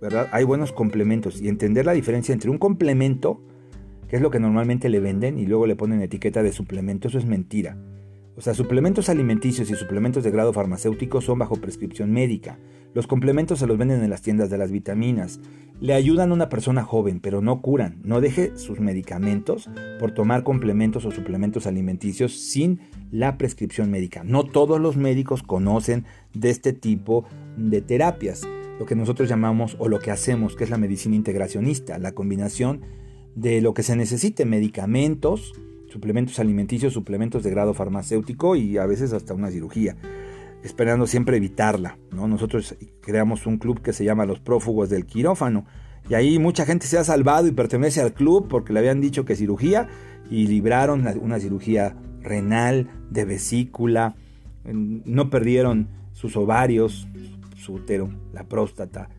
¿verdad? 0.01 0.29
Hay 0.33 0.45
buenos 0.45 0.73
complementos. 0.73 1.41
Y 1.41 1.49
entender 1.49 1.87
la 1.87 1.93
diferencia 1.93 2.33
entre 2.33 2.51
un 2.51 2.59
complemento, 2.59 3.41
que 4.09 4.17
es 4.17 4.23
lo 4.23 4.31
que 4.31 4.41
normalmente 4.41 4.91
le 4.91 5.01
venden, 5.01 5.39
y 5.39 5.47
luego 5.47 5.67
le 5.67 5.77
ponen 5.77 6.03
etiqueta 6.03 6.43
de 6.43 6.53
suplemento, 6.53 7.09
eso 7.09 7.19
es 7.19 7.25
mentira. 7.25 7.79
O 8.37 8.41
sea, 8.41 8.55
suplementos 8.55 9.09
alimenticios 9.09 9.71
y 9.71 9.75
suplementos 9.77 10.25
de 10.25 10.33
grado 10.33 10.53
farmacéutico 10.53 11.21
son 11.21 11.39
bajo 11.39 11.57
prescripción 11.57 12.13
médica. 12.13 12.59
Los 12.93 13.07
complementos 13.07 13.61
se 13.61 13.67
los 13.67 13.79
venden 13.79 14.03
en 14.03 14.11
las 14.11 14.23
tiendas 14.23 14.51
de 14.51 14.59
las 14.59 14.73
vitaminas. 14.73 15.41
Le 15.81 15.95
ayudan 15.95 16.31
a 16.31 16.35
una 16.35 16.49
persona 16.49 16.83
joven, 16.83 17.21
pero 17.21 17.41
no 17.41 17.61
curan. 17.61 18.01
No 18.03 18.21
deje 18.21 18.57
sus 18.57 18.81
medicamentos 18.81 19.71
por 20.01 20.13
tomar 20.13 20.43
complementos 20.43 21.05
o 21.05 21.13
suplementos 21.13 21.67
alimenticios 21.67 22.33
sin 22.33 22.81
la 23.13 23.39
prescripción 23.39 23.91
médica. 23.91 24.25
No 24.25 24.45
todos 24.45 24.81
los 24.81 24.97
médicos 24.97 25.45
conocen 25.45 26.05
de 26.33 26.51
este 26.51 26.73
tipo 26.73 27.25
de 27.57 27.83
terapias. 27.83 28.43
Lo 28.81 28.87
que 28.87 28.97
nosotros 28.97 29.29
llamamos 29.29 29.77
o 29.79 29.89
lo 29.89 30.01
que 30.01 30.11
hacemos, 30.11 30.57
que 30.57 30.65
es 30.65 30.71
la 30.71 30.79
medicina 30.79 31.15
integracionista, 31.15 31.99
la 31.99 32.13
combinación 32.13 32.81
de 33.37 33.61
lo 33.61 33.75
que 33.75 33.85
se 33.85 33.95
necesite, 33.95 34.45
medicamentos, 34.45 35.53
suplementos 35.95 36.41
alimenticios, 36.41 36.93
suplementos 36.93 37.45
de 37.45 37.51
grado 37.51 37.73
farmacéutico 37.73 38.57
y 38.57 38.79
a 38.79 38.85
veces 38.85 39.13
hasta 39.13 39.33
una 39.33 39.53
cirugía, 39.53 39.95
esperando 40.65 41.07
siempre 41.07 41.37
evitarla. 41.37 41.99
¿no? 42.11 42.27
Nosotros 42.27 42.75
creamos 43.01 43.47
un 43.47 43.59
club 43.59 43.81
que 43.81 43.93
se 43.93 44.05
llama 44.05 44.27
Los 44.27 44.41
Prófugos 44.41 44.91
del 44.91 45.07
Quirófano 45.07 45.67
y 46.11 46.15
ahí 46.15 46.41
mucha 46.41 46.67
gente 46.67 46.89
se 46.89 46.99
ha 46.99 47.05
salvado 47.05 47.47
y 47.47 47.53
pertenece 47.53 48.01
al 48.01 48.13
club 48.13 48.49
porque 48.49 48.73
le 48.73 48.81
habían 48.81 49.01
dicho 49.01 49.25
que 49.25 49.37
cirugía 49.37 49.87
y 50.29 50.49
libraron 50.49 51.07
una 51.23 51.39
cirugía 51.39 51.95
renal, 52.23 52.91
de 53.11 53.25
vesícula, 53.25 54.17
no 54.65 55.31
perdieron 55.31 55.91
sus 56.13 56.37
ovarios, 56.37 57.07
su 57.55 57.75
útero, 57.75 58.11
la 58.33 58.49
próstata. 58.49 59.11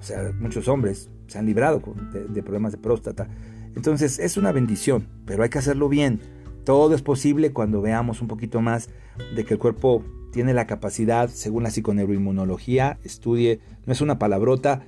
O 0.00 0.02
sea, 0.02 0.32
muchos 0.40 0.66
hombres 0.66 1.08
se 1.28 1.38
han 1.38 1.46
librado 1.46 1.80
de 2.28 2.42
problemas 2.42 2.72
de 2.72 2.78
próstata. 2.78 3.28
Entonces 3.76 4.18
es 4.18 4.36
una 4.36 4.52
bendición, 4.52 5.06
pero 5.26 5.42
hay 5.42 5.50
que 5.50 5.58
hacerlo 5.58 5.88
bien. 5.88 6.20
Todo 6.64 6.94
es 6.94 7.02
posible 7.02 7.52
cuando 7.52 7.82
veamos 7.82 8.20
un 8.22 8.26
poquito 8.26 8.60
más 8.60 8.88
de 9.36 9.44
que 9.44 9.54
el 9.54 9.60
cuerpo 9.60 10.02
tiene 10.32 10.52
la 10.54 10.66
capacidad, 10.66 11.28
según 11.28 11.62
la 11.62 11.70
psiconeuroinmunología, 11.70 12.98
estudie, 13.04 13.60
no 13.84 13.92
es 13.92 14.00
una 14.00 14.18
palabrota, 14.18 14.82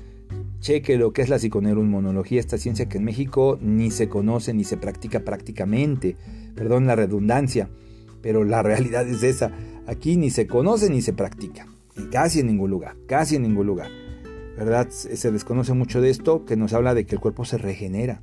cheque 0.61 0.99
lo 0.99 1.12
que 1.12 1.23
es 1.23 1.28
la 1.28 1.38
psiconeuroinmunología, 1.38 2.40
esta 2.40 2.59
ciencia 2.59 2.88
que 2.88 2.99
en 2.99 3.04
México 3.04 3.59
ni 3.61 3.90
se 3.90 4.09
conoce 4.09 4.52
ni 4.52 4.64
se 4.64 4.76
practica 4.76 5.21
prácticamente, 5.21 6.16
perdón 6.54 6.87
la 6.87 6.97
redundancia, 6.97 7.71
pero 8.23 8.45
la 8.45 8.62
realidad 8.64 9.07
es 9.07 9.23
esa, 9.23 9.52
aquí 9.87 10.16
ni 10.16 10.30
se 10.30 10.47
conoce 10.47 10.90
ni 10.90 11.00
se 11.00 11.12
practica, 11.12 11.66
casi 12.11 12.40
en 12.40 12.49
ningún 12.49 12.71
lugar, 12.71 12.97
casi 13.07 13.37
en 13.37 13.42
ningún 13.42 13.66
lugar, 13.66 13.90
¿verdad? 14.57 14.88
Se 14.90 15.30
desconoce 15.30 15.73
mucho 15.75 16.00
de 16.00 16.11
esto 16.11 16.45
que 16.45 16.57
nos 16.57 16.73
habla 16.73 16.95
de 16.95 17.07
que 17.07 17.14
el 17.14 17.21
cuerpo 17.21 17.45
se 17.45 17.59
regenera, 17.59 18.23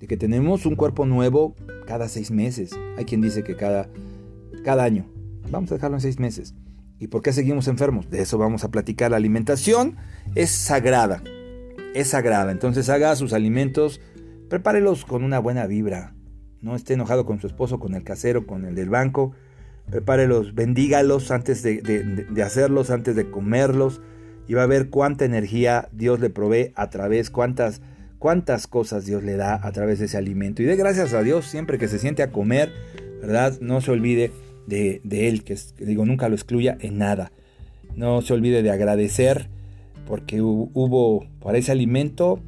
de 0.00 0.06
que 0.06 0.16
tenemos 0.16 0.66
un 0.66 0.76
cuerpo 0.76 1.06
nuevo 1.06 1.54
cada 1.86 2.08
seis 2.08 2.30
meses. 2.30 2.70
Hay 2.96 3.04
quien 3.04 3.20
dice 3.20 3.44
que 3.44 3.56
cada, 3.56 3.88
cada 4.64 4.84
año. 4.84 5.06
Vamos 5.50 5.70
a 5.70 5.74
dejarlo 5.74 5.96
en 5.96 6.00
seis 6.00 6.18
meses. 6.18 6.54
¿Y 6.98 7.08
por 7.08 7.22
qué 7.22 7.32
seguimos 7.32 7.68
enfermos? 7.68 8.10
De 8.10 8.22
eso 8.22 8.38
vamos 8.38 8.64
a 8.64 8.70
platicar. 8.70 9.10
La 9.10 9.16
alimentación 9.16 9.96
es 10.34 10.50
sagrada. 10.50 11.22
Es 11.94 12.08
sagrada. 12.08 12.52
Entonces 12.52 12.88
haga 12.88 13.14
sus 13.16 13.32
alimentos, 13.32 14.00
prepárelos 14.48 15.04
con 15.04 15.24
una 15.24 15.38
buena 15.38 15.66
vibra. 15.66 16.14
No 16.60 16.74
esté 16.74 16.94
enojado 16.94 17.26
con 17.26 17.40
su 17.40 17.46
esposo, 17.46 17.78
con 17.78 17.94
el 17.94 18.02
casero, 18.02 18.46
con 18.46 18.64
el 18.64 18.74
del 18.74 18.90
banco. 18.90 19.32
Prepárelos, 19.90 20.54
bendígalos 20.54 21.30
antes 21.30 21.62
de, 21.62 21.80
de 21.80 22.42
hacerlos, 22.42 22.90
antes 22.90 23.14
de 23.14 23.30
comerlos. 23.30 24.00
Y 24.48 24.54
va 24.54 24.62
a 24.62 24.66
ver 24.66 24.90
cuánta 24.90 25.24
energía 25.24 25.88
Dios 25.92 26.20
le 26.20 26.30
provee 26.30 26.72
a 26.76 26.88
través, 26.90 27.30
cuántas 27.30 27.82
cuántas 28.26 28.66
cosas 28.66 29.06
Dios 29.06 29.22
le 29.22 29.36
da 29.36 29.60
a 29.62 29.70
través 29.70 30.00
de 30.00 30.06
ese 30.06 30.16
alimento. 30.16 30.60
Y 30.60 30.64
de 30.64 30.74
gracias 30.74 31.14
a 31.14 31.22
Dios 31.22 31.46
siempre 31.46 31.78
que 31.78 31.86
se 31.86 32.00
siente 32.00 32.24
a 32.24 32.32
comer, 32.32 32.72
¿verdad? 33.20 33.56
No 33.60 33.80
se 33.80 33.92
olvide 33.92 34.32
de, 34.66 35.00
Él, 35.28 35.44
que, 35.44 35.56
digo, 35.78 36.04
nunca 36.04 36.28
lo 36.28 36.34
excluya 36.34 36.76
en 36.80 36.98
nada. 36.98 37.30
No 37.94 38.22
se 38.22 38.34
olvide 38.34 38.64
de 38.64 38.72
agradecer 38.72 39.48
porque 40.08 40.42
hubo 40.42 41.24
para 41.38 41.58
ese 41.58 41.70
alimento, 41.70 42.40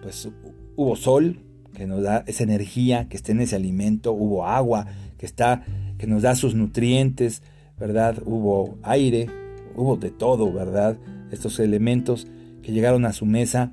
pues 0.00 0.28
hubo 0.76 0.94
sol 0.94 1.40
que 1.74 1.88
nos 1.88 2.04
da 2.04 2.22
esa 2.28 2.44
energía 2.44 3.08
que 3.08 3.16
está 3.16 3.32
en 3.32 3.40
ese 3.40 3.56
alimento, 3.56 4.12
hubo 4.12 4.46
agua 4.46 4.86
que 5.18 5.26
está 5.26 5.64
que 5.98 6.06
nos 6.06 6.22
da 6.22 6.36
sus 6.36 6.54
nutrientes, 6.54 7.42
¿verdad? 7.80 8.16
Hubo 8.24 8.78
aire, 8.84 9.26
hubo 9.74 9.96
de 9.96 10.12
todo, 10.12 10.52
¿verdad? 10.52 10.98
Estos 11.32 11.58
elementos 11.58 12.28
que 12.62 12.70
llegaron 12.70 13.04
a 13.04 13.12
su 13.12 13.26
mesa 13.26 13.72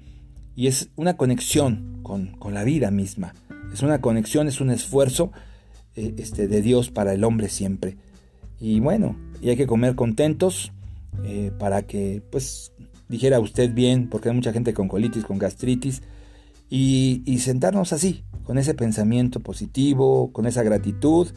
y 0.55 0.67
es 0.67 0.89
una 0.95 1.17
conexión 1.17 2.00
con, 2.03 2.38
la 2.51 2.63
vida 2.63 2.91
misma. 2.91 3.33
es 3.74 3.81
una 3.81 4.01
conexión, 4.01 4.48
es 4.48 4.62
un 4.62 4.69
esfuerzo 4.69 5.31
eh, 5.95 6.13
este, 6.17 6.48
de 6.48 6.62
Dios 6.62 6.91
para 6.91 7.13
el 7.13 7.24
hombre 7.24 7.50
siempre. 7.50 7.98
Y 8.60 8.79
bueno, 8.79 9.17
y 9.41 9.50
hay 9.50 9.57
que 9.57 9.67
comer 9.67 9.95
contentos 9.95 10.72
eh, 11.24 11.51
para 11.57 11.83
que, 11.83 12.22
pues, 12.31 12.72
dijera 13.10 13.39
usted 13.39 13.74
bien, 13.74 14.10
porque 14.10 14.29
hay 14.29 14.36
mucha 14.36 14.53
gente 14.53 14.74
con 14.74 14.88
colitis, 14.88 15.25
con 15.25 15.38
gastritis, 15.38 16.01
y 16.69 17.38
sentarnos 17.38 17.93
así, 17.93 18.24
con 18.45 18.57
ese 18.57 18.74
pensamiento 18.74 19.41
positivo, 19.41 20.31
con 20.31 20.48
esa 20.48 20.63
gratitud, 20.63 21.27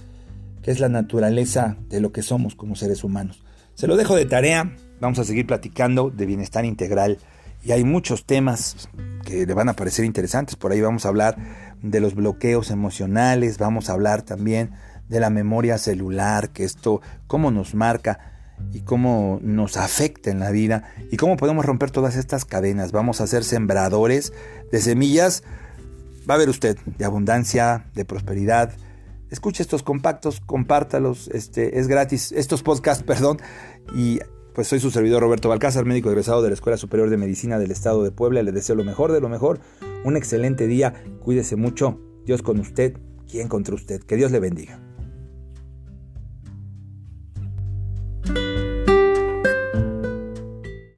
que 0.62 0.70
es 0.70 0.80
la 0.80 0.88
naturaleza 0.88 1.76
de 1.88 2.00
lo 2.00 2.10
que 2.10 2.22
somos 2.22 2.54
como 2.54 2.74
seres 2.74 3.04
humanos. 3.04 3.44
Se 3.74 3.86
lo 3.86 3.96
dejo 3.96 4.16
de 4.16 4.26
tarea, 4.26 4.74
vamos 5.00 5.18
a 5.18 5.24
seguir 5.24 5.46
platicando 5.46 6.10
de 6.10 6.26
bienestar 6.26 6.64
integral 6.64 7.18
y 7.66 7.72
hay 7.72 7.82
muchos 7.82 8.24
temas 8.24 8.88
que 9.24 9.44
le 9.44 9.52
van 9.52 9.68
a 9.68 9.74
parecer 9.74 10.04
interesantes. 10.04 10.54
Por 10.54 10.70
ahí 10.70 10.80
vamos 10.80 11.04
a 11.04 11.08
hablar 11.08 11.36
de 11.82 11.98
los 11.98 12.14
bloqueos 12.14 12.70
emocionales, 12.70 13.58
vamos 13.58 13.90
a 13.90 13.94
hablar 13.94 14.22
también 14.22 14.70
de 15.08 15.18
la 15.18 15.30
memoria 15.30 15.76
celular, 15.76 16.50
que 16.50 16.62
esto, 16.62 17.00
cómo 17.26 17.50
nos 17.50 17.74
marca 17.74 18.20
y 18.72 18.82
cómo 18.82 19.40
nos 19.42 19.76
afecta 19.76 20.30
en 20.30 20.38
la 20.38 20.52
vida 20.52 20.84
y 21.10 21.16
cómo 21.16 21.36
podemos 21.36 21.66
romper 21.66 21.90
todas 21.90 22.14
estas 22.14 22.44
cadenas. 22.44 22.92
Vamos 22.92 23.20
a 23.20 23.26
ser 23.26 23.42
sembradores 23.42 24.32
de 24.70 24.80
semillas, 24.80 25.42
va 26.30 26.34
a 26.34 26.38
ver 26.38 26.48
usted, 26.48 26.78
de 26.84 27.04
abundancia, 27.04 27.86
de 27.94 28.04
prosperidad. 28.04 28.74
Escuche 29.32 29.64
estos 29.64 29.82
compactos, 29.82 30.40
compártalos, 30.40 31.28
este, 31.34 31.80
es 31.80 31.88
gratis, 31.88 32.30
estos 32.30 32.62
podcasts, 32.62 33.02
perdón, 33.06 33.38
y 33.92 34.20
pues 34.56 34.68
soy 34.68 34.80
su 34.80 34.90
servidor 34.90 35.20
Roberto 35.20 35.50
Balcázar, 35.50 35.84
médico 35.84 36.08
egresado 36.08 36.40
de 36.40 36.48
la 36.48 36.54
Escuela 36.54 36.78
Superior 36.78 37.10
de 37.10 37.18
Medicina 37.18 37.58
del 37.58 37.70
Estado 37.70 38.02
de 38.02 38.10
Puebla. 38.10 38.42
Le 38.42 38.52
deseo 38.52 38.74
lo 38.74 38.84
mejor 38.84 39.12
de 39.12 39.20
lo 39.20 39.28
mejor. 39.28 39.60
Un 40.02 40.16
excelente 40.16 40.66
día. 40.66 40.94
Cuídese 41.20 41.56
mucho. 41.56 42.00
Dios 42.24 42.40
con 42.40 42.58
usted. 42.58 42.96
¿Quién 43.30 43.48
contra 43.48 43.74
usted? 43.74 44.02
Que 44.02 44.16
Dios 44.16 44.32
le 44.32 44.40
bendiga. 44.40 44.80